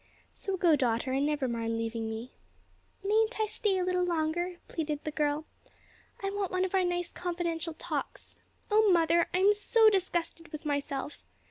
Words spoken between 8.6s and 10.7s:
O mother, I am so disgusted with